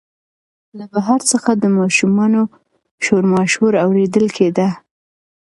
له 0.77 0.85
بهر 0.93 1.19
څخه 1.31 1.51
د 1.55 1.63
ماشومانو 1.79 2.41
شورماشور 3.05 3.73
اورېدل 3.85 4.25
کېده. 4.37 4.69